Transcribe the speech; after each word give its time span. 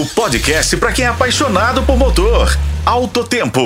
O 0.00 0.06
podcast 0.06 0.74
para 0.78 0.92
quem 0.92 1.04
é 1.04 1.08
apaixonado 1.08 1.82
por 1.82 1.94
motor. 1.94 2.56
Alto 2.86 3.22
Tempo. 3.22 3.60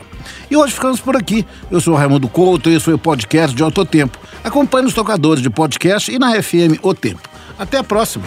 E 0.50 0.58
hoje 0.58 0.74
ficamos 0.74 1.00
por 1.00 1.16
aqui. 1.16 1.46
Eu 1.70 1.80
sou 1.80 1.96
Raimundo 1.96 2.28
Couto 2.28 2.70
e 2.70 2.76
esse 2.76 2.86
foi 2.86 2.94
o 2.94 3.00
podcast 3.00 3.56
de 3.56 3.64
Alto 3.64 3.86
Tempo. 3.86 4.18
Acompanhe 4.44 4.88
os 4.88 4.94
tocadores 4.94 5.42
de 5.42 5.50
podcast 5.50 6.12
e 6.12 6.20
na 6.20 6.42
FM 6.42 6.80
O 6.82 6.94
Tempo. 6.94 7.30
Até 7.58 7.78
a 7.78 7.84
próxima. 7.84 8.26